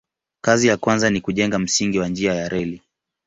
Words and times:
Kazi 0.41 0.67
ya 0.67 0.77
kwanza 0.77 1.09
ni 1.09 1.21
kujenga 1.21 1.59
msingi 1.59 1.99
wa 1.99 2.07
njia 2.07 2.33
ya 2.33 2.49
reli. 2.49 2.81